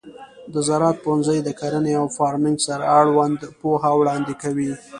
[0.53, 4.71] د زراعت پوهنځی د کرنې او فارمینګ سره اړوند پوهه وړاندې کوي.